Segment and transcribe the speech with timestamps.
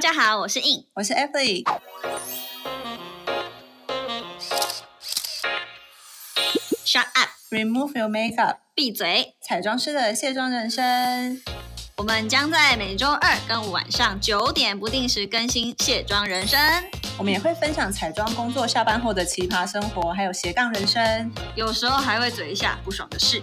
[0.00, 1.62] 家好，我是 In，我是 Emily。
[6.86, 9.34] Shut up，Remove your makeup，闭嘴。
[9.42, 11.42] 彩妆师的卸妆人生。
[12.00, 16.58] 我们将在每周二跟五晚上九点不定时更新《卸妆人生》，
[17.18, 21.30] 我们也会分享彩妆工作下班后的奇葩生活，还有斜杠人生。
[21.54, 23.42] 有时候还会嘴一下不爽的事。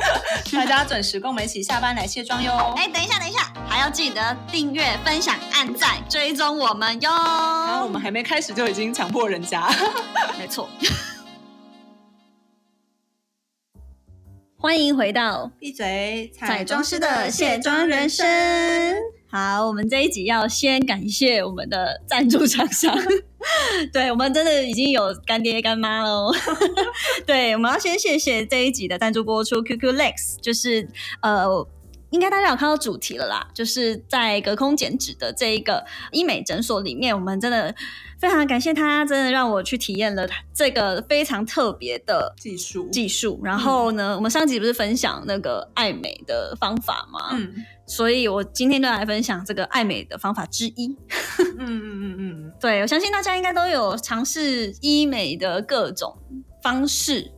[0.50, 2.72] 大家准时跟我们一起下班来卸妆哟。
[2.74, 7.10] 哎，等一下，等一下，还要记得订阅、分享、按赞、追踪我们哟。
[7.10, 9.70] 然后我们还没开始就已经强迫人家。
[10.40, 10.66] 没错。
[14.62, 18.26] 欢迎回到闭嘴，彩妆师的卸妆人生。
[19.30, 22.94] 好，我们这一集要先感谢我们的赞助厂商，
[23.90, 26.34] 对我们真的已经有干爹干妈了哦。
[27.26, 30.86] 对，我们要先谢谢这一集的赞助播出，QQ Lex，就是
[31.22, 31.66] 呃。
[32.10, 37.74] 应该大家有看到主题了啦，就是在隔空减脂的这一个医美诊所里面，我们真的
[38.18, 43.40] 非常感谢他，真的让我去体验了这个非常特别的技术技术。
[43.42, 47.30] 然后呢，我们上集不是分享那个爱美的方法吗？
[47.32, 47.54] 嗯
[47.86, 50.96] 所以我今天就来分享这个爱美的方法之一。
[51.58, 56.16] 嗯嗯嗯嗯，对我相信大家应该都有尝试医美的各种
[56.62, 57.32] 方式，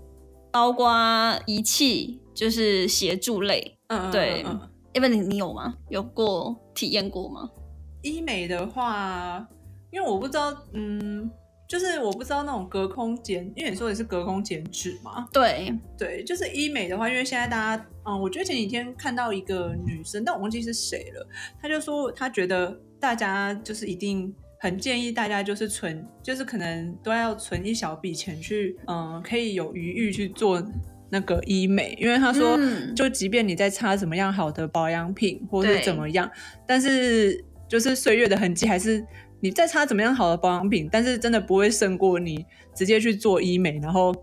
[0.50, 0.92] 包括
[1.46, 3.78] 仪器，就是协助类。
[3.98, 4.44] 嗯对
[4.94, 5.74] 因为你你有吗？
[5.88, 7.50] 有过体验过吗？
[8.02, 9.46] 医美的话，
[9.90, 11.30] 因为我不知道，嗯，
[11.66, 21.26] 就是我不知道那种隔空减，因为你说的是隔空减脂嘛，对，对，就是医美的话，因为现在大家，嗯，我觉得前几天看到一个女生，但我忘记是谁了，
[21.60, 30.62] 她就说她觉得大家就是一定很建议大家就是存，就是可能都要存一小笔钱去，嗯，可以有余裕去做
[31.12, 36.28] 那个医美，因为他说，嗯就即便你在擦什么样好的保养品或是怎么样，
[36.66, 39.06] 但是就是岁月的痕迹还是。
[39.44, 42.46] 你再擦怎么样好的保养品，但是真的不会胜过你
[42.76, 44.14] 直接去做医美，然后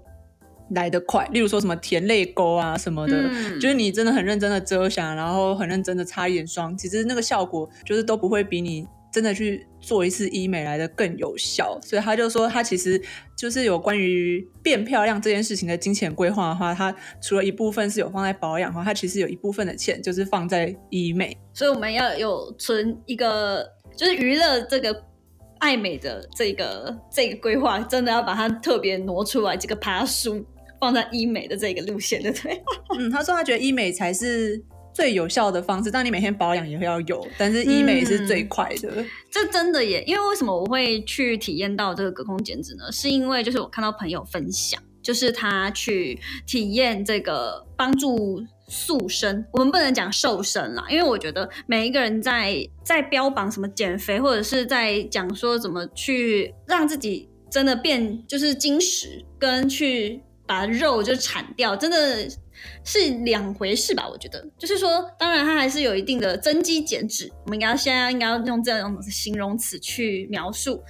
[0.70, 1.28] 来得快。
[1.34, 11.80] 例如说什么填泪沟啊什么的，嗯就是你真的很认真的遮瑕，然后很认真的擦眼霜，其实那个效果就是都不会比你真的去做一次医美来的更有效。
[11.82, 13.02] 所以他就说，他其实
[13.36, 21.36] 就是有关于变漂亮这件事情的金钱规划的话，他除了一部分是有放在保养的话，他其实有一部分的钱就是放在医美。
[21.54, 23.66] 所以我们要有存一个，
[23.96, 25.04] 就是娱乐这个
[25.60, 30.46] 爱美的这个这个规划，真的要把它特别挪出来，这个爬书
[30.80, 32.64] 放在医美的这个路线，对不对？
[32.98, 34.64] 嗯，他说他觉得医美才是
[35.00, 39.06] 最有效的方式，但你每天保养也会要有，但是医美是最快的。
[39.32, 42.92] 这真的耶，因为为什么我会去体验到这个隔空减脂呢？
[42.92, 62.28] 是因为就是我看到朋友分享，就是他去体验这个帮助塑身，我们不能讲瘦身啦，因为我觉得每一个人在在标榜什么减肥，或者是在讲说怎么去让自己真的变就是精实，跟去把肉就铲掉，真的
[62.84, 64.10] 是两回事吧？
[64.10, 70.84] 我觉得，就是说，当然它还是有一定的增肌减脂，我们应该现在应该要用这种形容词去描述。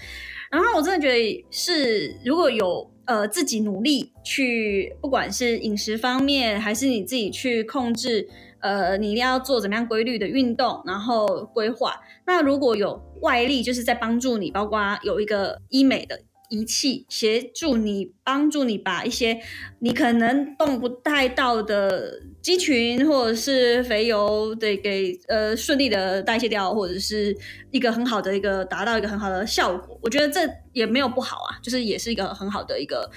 [0.49, 8.29] 然后我真的觉得是，如果有呃自己努力去，不管是饮食方面，还是你自己去控制，
[8.61, 11.99] 呃，你一定要做怎么样规律的运动，然后规划。
[12.25, 16.17] 那如果有外力，就是在帮助你，包括有一个医美的
[16.49, 19.39] 仪器协助你，帮助你把一些
[19.79, 27.35] 你可能动不太到的肌群或者是肥油得给呃顺利的代谢掉，或者是
[27.71, 29.97] 一个很好的一个达到一个很好的效果。
[30.01, 30.41] 我觉得这
[30.73, 33.09] 也没有不好啊，就是也是一个很好的一个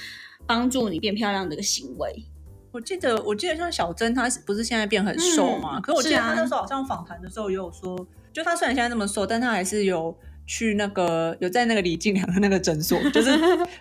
[0.47, 2.25] 帮助你变漂亮的一个行为。
[2.71, 5.79] 我记得，我记得像小珍，她是不是现在变很瘦嘛？
[5.79, 7.95] 嗯可是我记得她那时候好像访谈的时候也有说，
[8.33, 10.15] 就她虽然现在这么瘦，但她还是有
[10.53, 13.31] 去那个有在那个李静良的那个诊所， 就是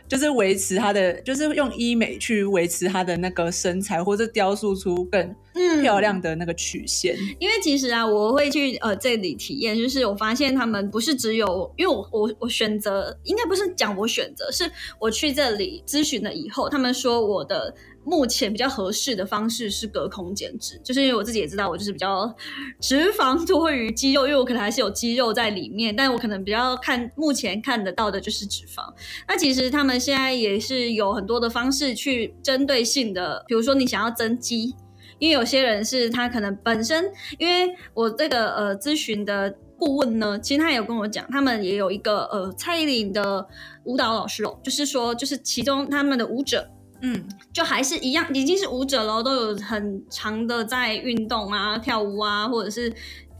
[0.08, 7.14] 就是维持他的，就是用医美去维持他的那个身材，或者雕塑出更嗯漂亮的那个曲线。
[7.40, 22.34] 因为其实啊，我会去呃这里体验，就是我发现他们不是只有，因为我我我选择，应该不是讲我选择，是我去这里咨询了以后，他们说我的目前比较合适的方式是隔空减脂，就是因为我自己也知道我就是比较
[22.80, 28.82] 脂肪多于肌肉，因为我可能还是有肌肉在里面，但我可能比较看目前看得到的就是脂肪。
[29.28, 34.76] 那其实他们现在也是有很多的方式去针对性的，比如说你想要增肌。
[35.20, 37.06] 因为有些人是他可能本身，
[37.38, 43.48] 因为我这个呃咨询的顾问呢，其实他也有跟我讲，他们也有一个呃蔡依林的
[43.84, 46.68] 舞蹈老师哦，就是说就是其中他们的舞者
[47.02, 52.94] 嗯，就还是一样，已经是舞者了，都有很长的在运动啊、跳舞啊，或者是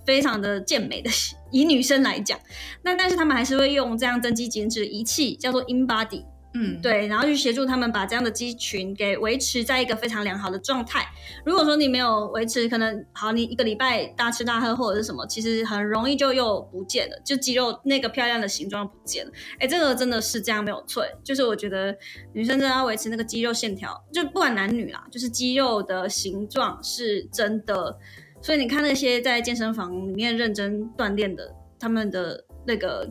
[0.06, 1.10] 非常的健美的，
[1.52, 2.40] 以女生来讲，
[2.84, 6.26] 那但是他们还是会用这样增肌减脂的仪器，叫做 InBody。
[6.54, 11.08] 嗯，对，然后去协助他们把这样的肌群给维持在一个非常良好的状态。
[11.46, 19.32] 如果说你没有维持，可能好，你一个礼拜大吃大喝或者是什么，其实很容易就又不见了，就肌肉那个漂亮的形状不见了。
[19.60, 21.96] 哎，这个真的是这样没有错，就是我觉得
[22.34, 27.98] 女生真的要维持那个肌肉线条，就不管男女啦，就是肌肉的形状是真的。
[28.42, 33.10] 所以你看那些在健身房里面认真锻炼的，他们的那个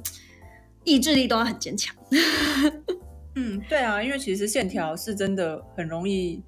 [0.84, 1.96] 意志力都要很坚强。
[3.36, 6.42] 嗯，对啊，因为其实线条是真的很容易，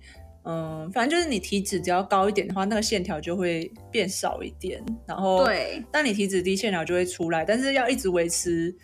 [0.44, 4.82] 嗯，反正就是你体脂只要高一点的话，那个线条就会变少一点。
[5.06, 7.44] 然后，对，当你体脂低，线条就会出来。
[7.44, 8.74] 但是要一直维持，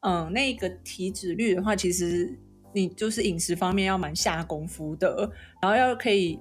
[0.00, 2.32] 嗯，那个体脂率的话，其实
[2.72, 5.28] 你就是饮食方面要蛮下功夫的。
[5.60, 6.38] 然后要可以，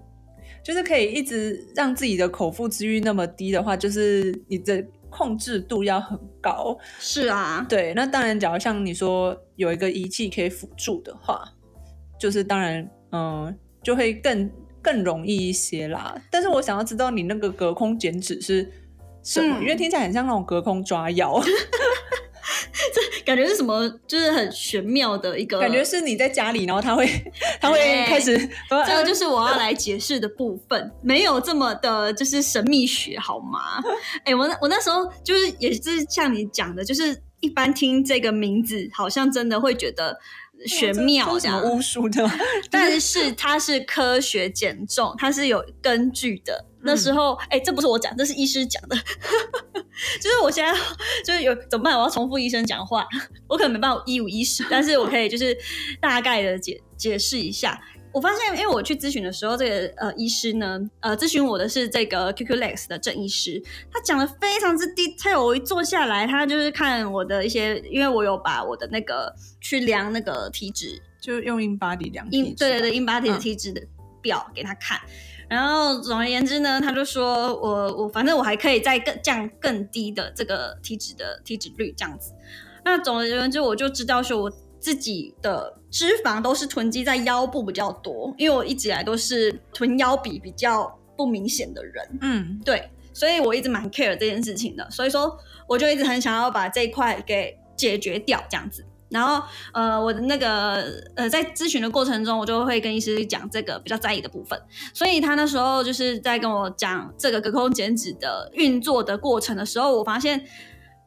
[0.63, 4.85] 就是可以一直让自己的口腹之欲那么低的话，就是你的。
[5.11, 7.93] 控制度要很高，是啊，对。
[7.93, 11.47] 那当然，假如像你说有一个仪器可以辅助的话，
[12.19, 14.49] 就是当然，嗯，就会更
[14.81, 16.19] 更容易一些啦。
[16.31, 18.71] 但是我想要知道你那个隔空减脂是
[19.21, 21.39] 什么，因为听起来很像那种隔空抓药。
[23.21, 23.87] 这感觉是什么？
[24.07, 27.07] 就是很玄妙的一个感觉，是你在家里，然后他会
[27.59, 28.37] 他会开始，
[28.87, 33.59] 这个就是我要来解释的部分，没有这么的，就是神秘学好吗？
[34.25, 40.17] 哎，我那我那时候就是也是像你讲的，就是一般听这个名字，好像真的会觉得。
[40.65, 42.29] 玄妙的巫术的，
[42.69, 46.65] 但是它是科学减重，它是有根据的。
[46.83, 48.95] 那时候，哎，这不是我讲，这是医师讲的。
[50.19, 50.73] 就是我现在
[51.23, 51.95] 就是有怎么办？
[51.95, 53.05] 我要重复医生讲话，
[53.47, 55.55] 我可能没办法一五一十，但是我可以就是
[55.99, 57.79] 大概的解解释一下。
[58.13, 65.41] 我发现，因为我去咨询的时候，这个呃医师呢，呃咨询我的是这个 QQ Lex 的郑医师，他讲的非常之 detail。
[65.41, 73.81] 我一坐下来，他就是看我的一些，因为我有把我的那个去量那个体脂，就是用 In Body 量体脂，对对对，In Body 的体脂的
[74.21, 74.99] 表给他看。
[75.47, 82.33] 然后总而言之呢，他就说我我反正我还可以再更降更低的这个体脂的体脂率这样子。
[82.83, 84.51] 那总而言之，我就知道说我。
[84.81, 95.37] 自己的脂肪都是囤积在腰部比较多，因为我一直以来都是臀腰比比较不明显的人，嗯，对，所以我一直蛮 care 这件事情的，所以说
[95.67, 98.83] 我就一直很想要把这一块给解决掉，这样子。
[99.09, 104.59] 然后，呃，我的那个，呃，在咨询的过程中，我就会跟医师讲这个比较在意的部分，
[104.93, 110.43] 所以他那时候就是在跟我讲这个隔空减脂的运作的过程的时候，我发现。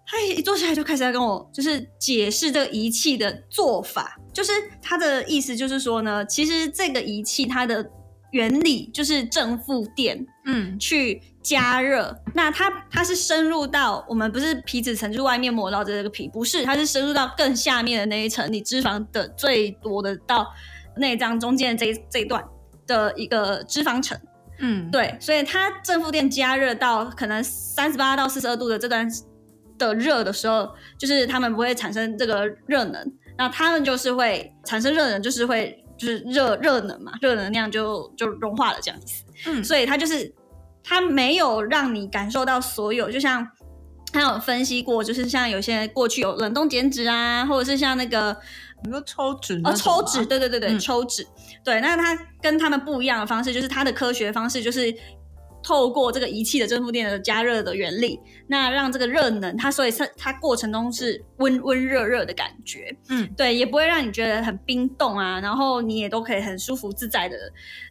[0.07, 4.53] 他一坐下来就开始在跟我就是解释这个仪器的做法，就是
[4.83, 7.91] 他的意思就是说呢，其实这个仪器它的
[8.31, 12.15] 原理就是正负电，嗯，去加热。
[12.35, 20.47] 那它它是深入到我们不是皮脂层，就是外面磨到的这个皮，不是，它是深入到更下面的那一层，你脂肪的最多的到
[20.99, 22.45] 内脏中间这这一段
[22.87, 24.19] 的一个脂肪层，
[24.59, 29.09] 嗯，对，所以它正负电加热到可能三十八到四十二度的这段。
[29.79, 30.69] 的热的时候，
[30.99, 39.25] 就是他们不会产生这个热能，那他们就是会产生热能，就是会就是热热能嘛，热能量就就融化了这样子。
[39.47, 40.33] 嗯，所以它就是
[40.83, 43.47] 它没有让你感受到所有，就像
[44.13, 48.37] 他有分析过，就是像有些过去有冷冻减脂啊，或者是像那个
[48.85, 51.27] 你说抽脂哦，抽脂，对对对对，抽脂，
[51.65, 54.95] 对，那它跟他们不一样的方式，就是它的科学方式就是。
[55.65, 67.37] 透过这个仪器的正负电的加热的原理，那让这个热能它，所以它它过程中是温温热热的感觉，嗯，对，也不会让你觉得很冰冻啊，然后你也都可以很舒服自在的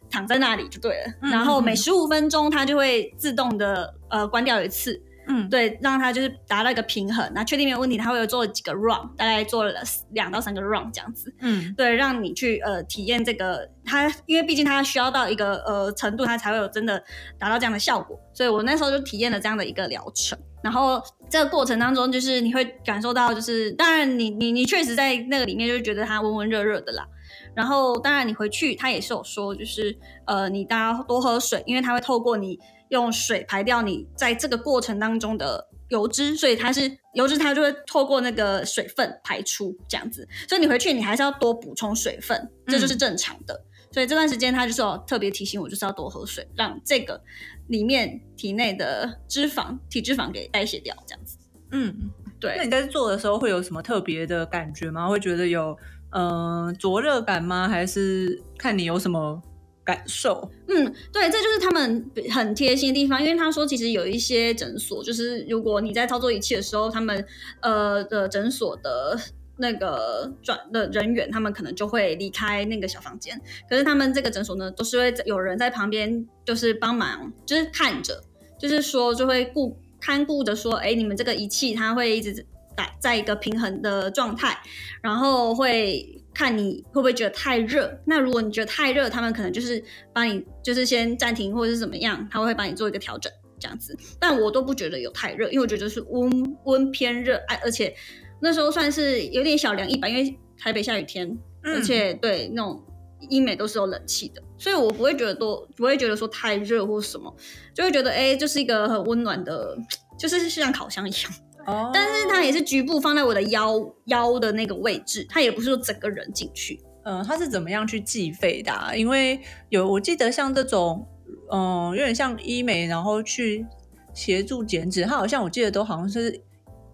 [0.08, 5.02] 躺在那里就对了，然后每十五分钟它就会自动的呃关掉一次。
[5.26, 9.72] 嗯，对，让它就是达到一个平衡，那确定没有问题，他会有做几个 run，大概做了
[10.10, 11.34] 两到三个 run 这样子。
[11.40, 17.02] 嗯，对，让你去呃体验这个，它因为毕竟它需要到一个呃程度，它才会有真的
[17.38, 18.18] 达到这样的效果。
[18.32, 27.06] 所以我那时候就体验了这样的一个疗程，然后这个过程当中，就是你会感受到，就是当然你你你确实在那个里面就觉得它温温热热的啦。
[27.54, 32.58] 然后当然你回去，他也是有说，就是呃你大家多喝水，因为它会透过你。
[32.94, 40.26] 用水排掉你在这个过程当中的油脂，所以它是油脂，它就会透过那个水分排出这样子。
[40.48, 43.60] 所以你回去你还是要多补充水分，这就是正常的。
[43.92, 47.22] 所以这段时间他就是有特别提醒我，就是要多喝水，让这个
[47.68, 51.36] 里面体内的脂肪、体脂肪给代谢掉，这样子。
[51.70, 52.10] 嗯，
[52.40, 52.54] 对。
[52.56, 55.06] 那你在做的时候会有什么特别的感觉吗？
[55.06, 55.76] 会觉得有
[56.10, 57.68] 嗯灼热感吗？
[57.68, 59.40] 还是看你有什么
[59.84, 60.50] 感受。
[60.68, 67.24] 嗯，对，这就是他们很贴心的地方，因为他说其实有一些诊所，就是如果你在操作仪器的时候，他们
[67.60, 69.18] 呃的诊所的
[69.58, 78.20] 那个转的人员，他们可能就会离开那个小房间，可是他们这个诊所呢，都是会有人在旁边，就是帮忙，就是看着，
[78.58, 82.44] 就是说就会顾看顾着说，哎，你们这个仪器它会一直
[82.76, 84.56] 打在一个平衡的状态，
[85.02, 86.20] 然后会。
[86.34, 87.96] 看你会不会觉得太热？
[88.04, 89.80] 那如果你觉得太热，他们可能就是
[90.12, 93.96] 帮你，就是先暂停或者是怎么样，他会帮你做一个调整这样子。
[94.18, 97.94] 但我都不觉得有太热，因为我觉得是温温偏热，哎，而且
[98.40, 102.82] 那时候算是有点小凉意吧，因为台北下雨天，而且对那种
[103.30, 107.32] 医美都是有冷气的，所以我不会觉得多，不会觉得说太热或什么，
[107.72, 109.78] 就会觉得哎，就是一个很温暖的，
[110.18, 111.32] 就是像烤箱一样。
[111.66, 116.80] 哦，但是它也是局部放在我的腰腰的那个位置，它也不是说整个人进去。
[117.04, 118.72] 嗯，它是怎么样去计费的？
[118.96, 121.06] 因为有我记得像这种，
[121.50, 123.66] 嗯，有点像医美，然后去
[124.14, 126.40] 协助减脂，它好像我记得都好像是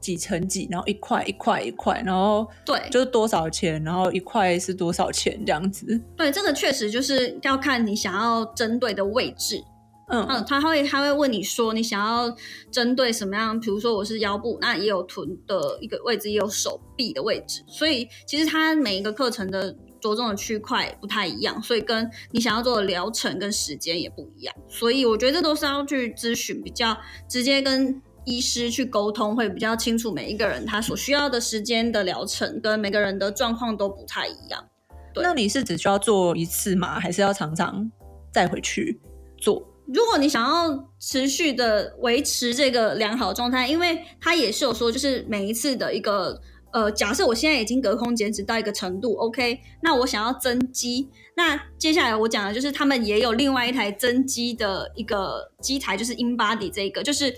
[0.01, 6.01] 几乘几，然后一块一块一块，然后对，就是多少钱，然后一块是多少钱这样子。
[6.17, 9.63] 对，这个确实就是要看你想要针对的位置。
[10.11, 12.35] 嗯，他会他会问你说，你想要
[12.71, 13.59] 针对什么样？
[13.61, 17.63] 比如说我是腰部，那也有臀的一个位置，也有手臂的位置。
[17.69, 24.55] 所以其实它每一个课程的着重的区块不太一样，所以跟你想要做的疗程跟时间也不一样。
[24.69, 26.97] 所以我觉得这都是要去咨询，比较
[27.29, 34.65] 直接跟医师去沟通，会比较清楚每一个人他所需要的时间的疗程跟每个人的状况都不太一样。
[35.15, 36.99] 那你是只需要做一次吗？
[36.99, 37.89] 还是要常常
[38.33, 39.01] 再回去
[39.39, 39.70] 做？
[39.93, 46.41] 如果你想要持续的维持这个良好状态，因为他也是有说，就是每一次的一个
[46.73, 57.35] 呃，假设我现在已经隔空减脂到一个程度，OK，那我想要增肌，那接下来我讲的就是他们也有另外一台增肌的一个机台，就是 InBody 这个，就是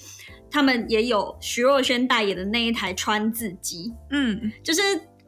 [0.51, 4.81] 他们也有徐若瑄代言的那一台川字机，嗯，就是。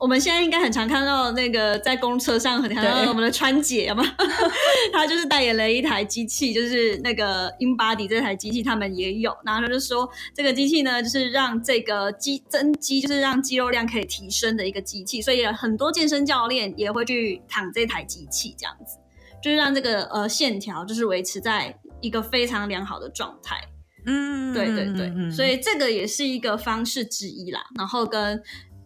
[0.05, 4.05] 我们现在应该很常看到那个在公车上，很看到我们的川姐，有吗？
[4.93, 9.35] 她就是代言了一台机器，就是那个 InBody 这台机器，他们也有。
[9.47, 15.23] 然后他就说，这个机器呢，就是让这个肌增肌，就是让肌肉量可以提升的一个机器。
[15.23, 18.99] 所以很多健身教练也会去躺这台机器，这样子，
[19.43, 23.57] 就是让这个呃线条就是维持在一个非常良好的状态。
[24.05, 27.63] 嗯，对对对，所以这个也是一个方式之一啦。
[27.79, 28.43] 然后跟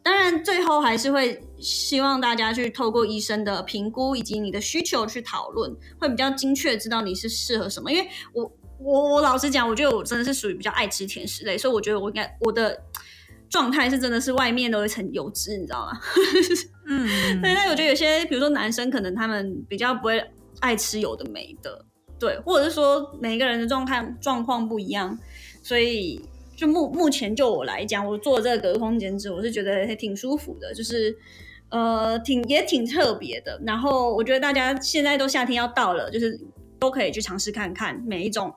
[0.09, 7.93] 当然，最后还是会希望大家去透过医生的评估以及你的需求去讨论，会比较精确知道你是适合什么。
[7.93, 8.51] 因为我
[8.81, 12.83] 我我老实讲，我觉得我真的是属于比较爱吃甜食类，所以我觉得我应该我的
[13.51, 16.01] 状态是真的是外面都一层油脂，你知道吗？
[16.87, 17.53] 嗯，对。
[17.53, 20.25] 那我觉得有些，比如说男生，可能他们比较不会
[20.61, 21.85] 爱吃有的没的，
[22.19, 25.19] 对，或者是说每一个人的状态状况不一样，
[25.63, 26.25] 所以。
[26.59, 31.17] 就目目前就我来讲，我做这个隔空减脂，我是觉得还挺舒服的，就是
[31.71, 33.61] 呃挺也挺特别的。
[33.65, 36.37] 然后我觉得大家现在都夏天要到了，就是
[36.81, 38.53] 都可以去尝试看看每一种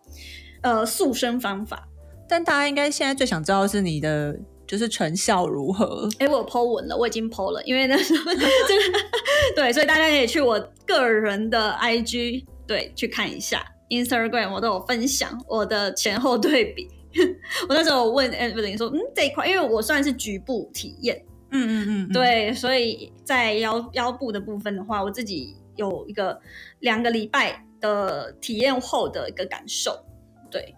[0.64, 1.88] 呃塑身方法。
[2.28, 6.10] 但大家应该现在最想知道是你的就是成效如何？
[6.18, 9.00] 哎，我 Po 文了，我已经 Po 了，因为那时候这个
[9.56, 16.88] 对，所以大家可以去我个人的 IG 对去看一下 Instagram，我都有分享我的前后对比。
[17.68, 26.40] 我那时候问 Evelyn 说：“嗯，这一块，因为我算是局部体验，嗯嗯嗯，对，所以在腰腰部的部分的话，我自己有一个
[26.80, 30.06] 两个礼拜的体验后的一个感受，
[30.50, 30.76] 对，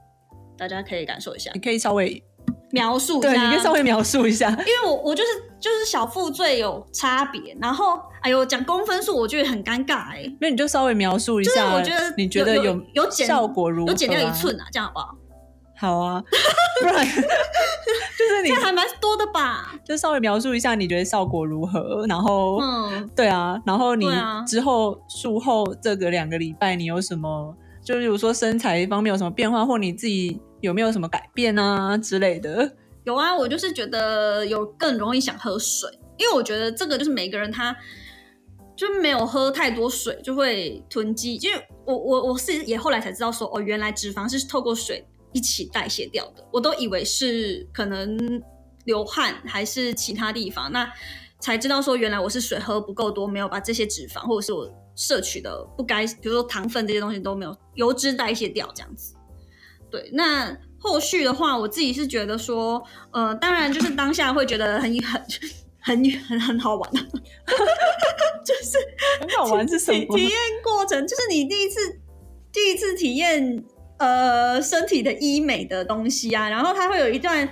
[0.58, 1.52] 大家可以感受一下。
[1.54, 2.24] 你可以稍微
[2.72, 13.92] 描述，对，你可以稍微描述一下，因为我我就是就是小腹最有差别，然后哎呦讲公分数，我觉得很尴尬哎，那你就稍微描述一下，我觉得你觉得有有减效果如何？
[13.92, 15.16] 有减掉一寸啊，这样好不好？”
[15.76, 16.24] 好啊，
[16.82, 19.74] 不然 就是你还蛮多的吧？
[19.84, 24.08] 就稍微描述一下你觉得效果如何，然后嗯，对啊，然后你
[24.48, 27.56] 之后术后这个两个礼拜你有什么？
[27.84, 32.72] 就比如说身材方面有什么变化，或你自己有没有什么改变啊之类的？
[33.04, 37.76] 有啊，我就是觉得有更容易想喝水，因为我觉得这个就是每个人他
[38.76, 45.06] 就没有喝太多水就会囤积，因为我我我是也后来才知道说哦，原来脂肪是透过水。
[45.34, 48.42] 一起代谢掉的，我都以为是可能
[48.86, 50.92] 流汗还是其他地方，那
[51.40, 59.16] 才知道说原来我是水喝不够多，没有把这些脂肪或者是我摄取的不该，比如说糖分这些东西都没有油脂代谢掉这样子。
[59.90, 65.24] 对，那后续的话，我自己是觉得说，呃，当然就是当下会觉得很很
[65.80, 67.00] 很很很好玩的，
[68.44, 68.78] 就是
[69.20, 70.00] 很好玩是什么？
[70.16, 71.80] 体体验过程，就是你第一次
[72.52, 73.64] 第一次体验
[73.98, 77.48] 呃身体的医美的东西啊，然后它会有一段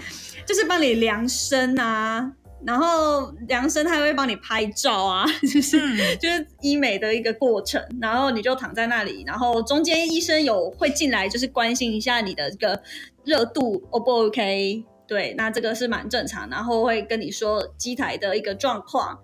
[0.45, 2.31] 就是帮你量身啊，
[2.65, 12.81] 然后量身他会帮你拍照啊， 就是、嗯就是医美的一个过程，然后你就躺在那里，然后中间医生有会进来，就是关心一下你的这个
[13.23, 14.85] 热度 O 不 OK？
[15.07, 19.19] 对，那这个是蛮正常，然后会跟你说机台的一个状况，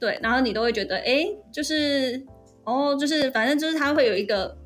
[0.00, 2.24] 对，然后你都会觉得，哎，就是
[2.64, 4.56] 哦，就是反正就是他会有一个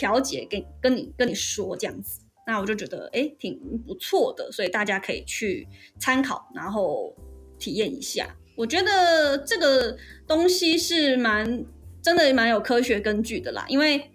[0.00, 7.14] 调节跟跟你跟你说这样子，那我就觉得哎挺不错的，所以大家可以去参考，然后
[7.58, 8.34] 体验一下。
[8.56, 9.94] 我觉得这个
[10.26, 11.66] 东西是蛮
[12.00, 14.10] 真的蛮有科学根据的啦，因为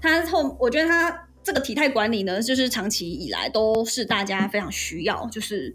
[0.00, 5.74] 它后我觉得它这个体态管理呢，就是长期以来都是大家非常需要，就是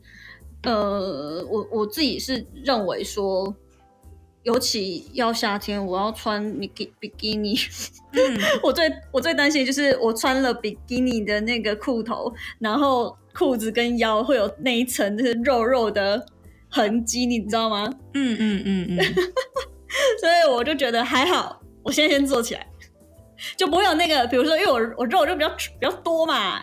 [0.63, 3.53] 呃，我我自己是认为说。
[4.48, 7.54] 尤其要夏天，我要穿比基比基尼，
[8.13, 16.25] 嗯，我最我最担心就是我穿了比基尼的那个裤头，然后裤子跟腰会有那一层就是肉肉的
[16.70, 17.94] 痕迹，你知道吗？
[18.13, 18.98] 嗯嗯嗯嗯，
[20.18, 22.66] 所以我就觉得还好，我现在先做起来，
[23.58, 26.62] 就不会有那个，比如说，因为我我肉就比较比较多嘛，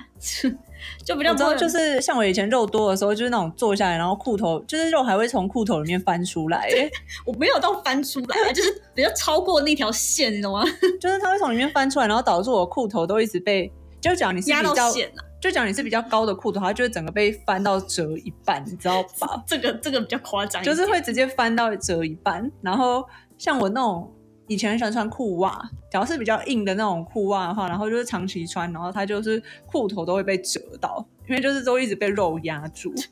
[1.04, 6.90] 就比较我知道，不会就是像我以前肉多的时候，就是那种坐下来，然后裤头就是肉还会从裤头里面翻出来，耶
[7.24, 10.64] 我没有到翻出来，就是比较超过那条线，你懂吗？
[11.00, 14.92] 就是它会从里面翻出来，然后导致我裤头都一直被，就讲你是比较，
[15.40, 19.42] 就讲你是比较高的裤头，它就会整个被翻到折一半，你知道吧？
[19.46, 22.50] 这个这个比较夸张，就是会直接翻到折一半。
[22.62, 23.04] 然后
[23.36, 24.10] 像我那种
[24.48, 25.60] 以前很喜欢穿裤袜，
[25.90, 32.92] 只要是比较硬的那种裤袜的话，然后就是长期穿，然后它就是裤头都会被折到，因为就是都一直被肉压住。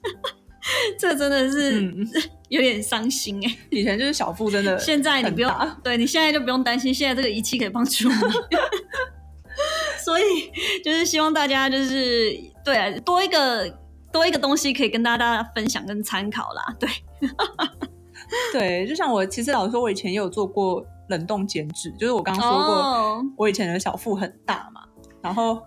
[0.97, 2.09] 这真的是嗯，
[2.49, 8.15] 有点伤心哎、以前就是小腹真的， 现在你不用对你现在就不用担心，现在这个仪器可以帮助你。
[10.05, 10.23] 所以
[10.85, 12.33] 就是希望大家就是
[12.65, 13.69] 对啊，多一个
[14.13, 16.77] 多一个东西可以跟大家分享跟参考啦。
[16.79, 16.89] 对，
[18.53, 24.83] 对，就像我其实老实说，我以前也有做过冷冻减脂，就是我刚刚说过，哦我以前的小腹很大嘛，
[25.21, 25.61] 然后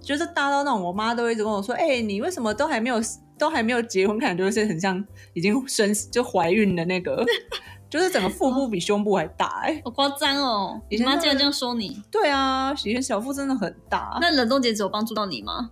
[0.00, 3.00] 就是大到那种，我妈都一直跟我说：“哎、你为什么都还没有
[3.38, 7.24] 都还没有结婚，看就是很像已经生就怀孕的那个，
[7.90, 10.80] 就是整个腹部比胸部还大、哎，好夸张哦！
[10.88, 15.70] 你妈竟然这样说你，对啊，以前小腹真的很大，那冷冻减脂有帮助到你吗？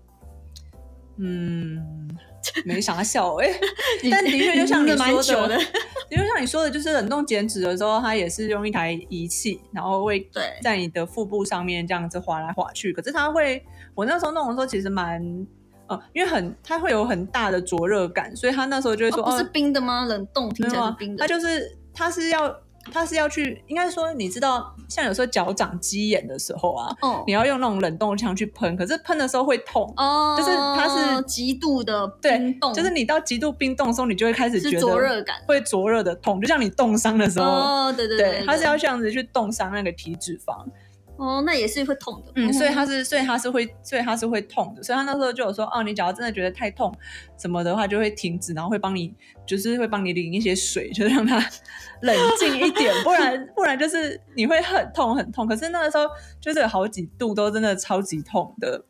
[1.22, 2.09] 嗯，
[2.64, 3.48] 没啥效哎、
[4.02, 5.60] 你但的确就像你说的的，
[6.10, 12.92] 因为像你说的，就是冷冻减脂的时候，它也是用一台仪器，然后会对在你的腹部上面这样子划来划去。
[12.92, 15.46] 可是它会，我那时候弄的时候其实蛮，
[15.86, 20.04] 呃，因为很它会有很大的灼热感，所以他那时候就会说，哦，不是冰的吗？
[20.04, 21.28] 冷冻听起来是冰的它。
[21.28, 22.48] 就是它是要
[22.92, 29.92] 它是要去，应该说你知道，像有时候脚长鸡眼的时候啊，哦你要用那种冷冻枪去喷，可是喷的时候会痛。
[29.96, 35.37] 哦，就是它是极度的冰冻，就是你到极度冰冻的时候，你就会开始觉得灼热感。
[35.46, 40.64] 会灼热的痛，就像你冻伤的时候，哦，对对对，它是要这样子去冻伤那个体脂肪。
[41.20, 42.33] 哦，那也是会痛的。
[42.35, 44.83] 嗯，所以他是，所以他是会，所以他是会痛的。
[44.83, 46.90] 所以他那时候就有说，哦，你只要真的觉得太痛
[47.38, 49.14] 什么的话，就会停止，然后会帮你，
[49.46, 51.38] 就是会帮你淋一些水，就是让它
[52.00, 55.46] 冷静一点，不然不然就是你会很痛很痛。
[55.46, 56.06] 可是那个时候
[56.40, 58.83] 就是有好几度都真的超级痛的，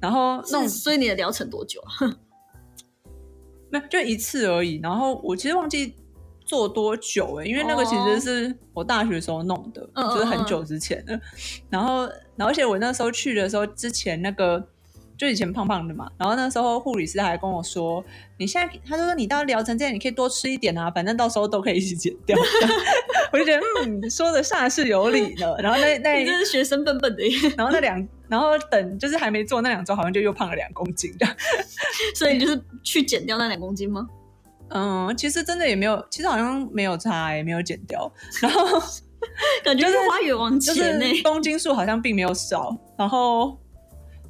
[0.00, 2.14] 然后那所以你的疗程多久啊？
[3.72, 4.80] 没有就一次而已。
[4.82, 5.94] 然后我其实忘记
[6.50, 11.20] 做多久哎、因为那个其实是我大学时候弄的，就是很久之前的。
[11.68, 12.00] 然后，
[12.34, 14.66] 然后而且我那时候去的时候，之前那个
[15.16, 18.04] 就以前胖胖的嘛，然后那时候护理师还跟我说，
[18.36, 22.36] 你现在他就说你到疗程这样你可以多吃一点啊，反正到时候都可以一起减掉。
[23.32, 25.54] 我就觉得嗯，说的煞是有理呢。
[25.60, 31.14] 然后那那你真是学生笨笨的耶，然后那两，然后等就是还没做那两周，好像就又胖了两公斤。
[32.16, 34.08] 所以你就是去减掉那两公斤吗？
[34.72, 38.64] 嗯，其实真的也没有，其实好像没有差、也没有减掉，然后
[39.64, 41.14] 感觉是是花园往就前呢。
[41.14, 43.58] 是公斤数好像并没有少，然后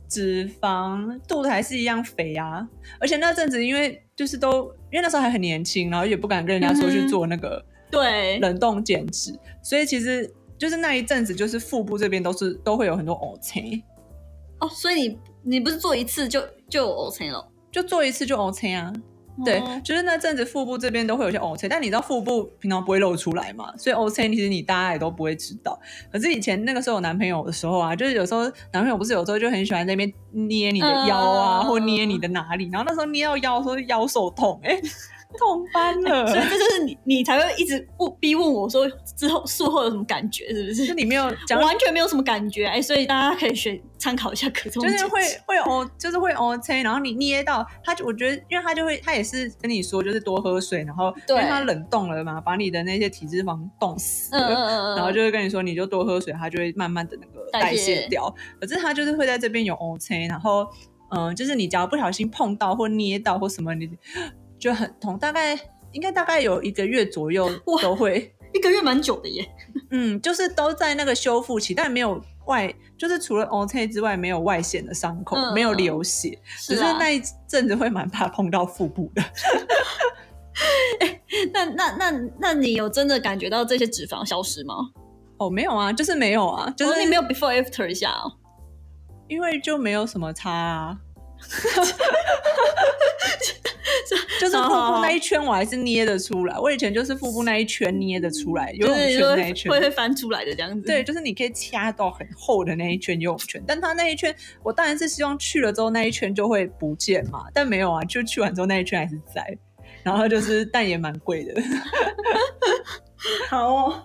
[0.09, 2.67] 脂肪肚子还是一样肥啊，
[2.99, 13.15] 而且那阵子因为就是都因为那时候还很年轻，然后也不敢跟人家说去做那个对，冷冻减脂，所以其实就是那一阵子就是腹部这边都是都会有很多
[14.61, 17.47] 哦，所以你你不是做一次就就有 OK 了？
[17.71, 18.93] 就做一次就 O C 啊。
[19.45, 19.81] 对，哦。
[19.85, 25.79] 就是那阵子腹部这边都会有些 O C，但你知道腹部平常不会露出来嘛，所以 O C 其实你大家也都不会知道。
[26.13, 34.81] 可是以前那个时候有男朋友的时候啊，就是有时候男朋友不是有时候就很喜欢在那边捏你的腰啊，嗯或捏你的哪里，然后那时候捏到腰的时候腰受痛，哎、
[35.39, 36.27] 痛翻了。
[36.27, 40.73] 所以这就是你你才会一直问逼问我说之后术后有什么感觉，是不？
[40.75, 54.47] 就是你没有 讲，完全没有什么感觉，哎，所以大家可以选参考一下可中，就是会会哦就是会 O C，然后你捏到它就，我觉得，因为它就会，他也是跟你说，就是多喝水，然后因为它冷冻了嘛，把你的那些体脂肪冻死了。
[54.49, 58.35] 嗯嗯嗯嗯，然后就会跟你说，你就多喝水，它就会慢慢的那个代代谢谢掉。
[58.61, 60.67] 可是它就是会在这边有 O C，然后
[61.13, 63.91] 嗯、就是你只要不小心碰到或捏到或什么，你
[64.61, 65.59] 就很痛，大概
[65.93, 67.51] 应该大概有一个月左右
[67.83, 69.45] 都会，一个月蛮久的耶，
[69.91, 79.23] 嗯，就是都在那个修复期，但没有外，就是除了 O C 之外，没有外显的伤口，嗯没有流血，只是啊那一阵子会蛮怕碰到腹部的。
[81.55, 84.75] 那那那那你有真的感觉到这些脂肪消失吗？
[85.39, 88.31] 哦，没有啊，就是没有啊，就就是是你没有 before after 一下哦。
[89.27, 90.99] 因为就没有什么差啊。
[94.41, 100.87] 就是腹部那一圈我还是捏得出来，我以前就是腹部那一圈捏得出来，游泳就是圈那一圈会会翻出来的这样子。
[100.87, 109.59] 对，就是你可以掐到很厚的那一圈游泳圈，但它那一圈，我当然是希望去了之后那一圈就会不见嘛，但没有啊，就去完之后那一圈还是在，
[110.03, 111.63] 然后就是但也蛮贵的，
[113.51, 114.03] 好哦，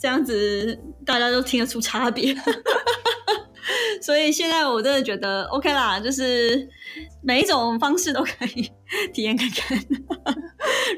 [0.00, 2.34] 这样子大家都听得出差别。
[4.02, 6.68] 所以现在我真的觉得 OK 啦，就是
[7.22, 8.70] 每一种方式都可以
[9.12, 9.78] 体验看看。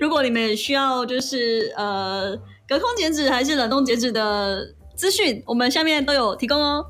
[0.00, 2.36] 如果你们也需要就是呃
[2.68, 4.66] 隔空减脂还是冷冻减脂的
[4.96, 6.84] 资讯，我们下面都有提供哦，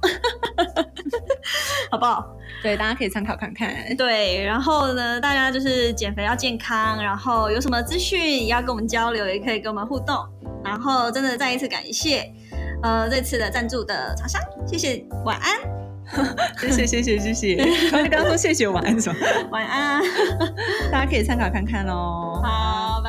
[1.90, 2.24] 好不好？
[2.62, 3.96] 对，大家可以参考看看。
[3.96, 10.16] 对，然后呢，大家就是减肥要健康，然后有什么资讯也要跟我们交流，也可以跟我们互动。
[10.64, 12.32] 然后真的再一次感谢，
[12.84, 15.58] 呃，这次的赞助的厂商，谢谢，晚安，
[16.58, 17.56] 谢谢谢谢谢谢，
[17.90, 19.18] 然后刚刚说谢谢晚安什么？
[19.50, 20.02] 晚安，
[20.90, 22.40] 大家可以参考看看喽。
[22.42, 23.02] 好。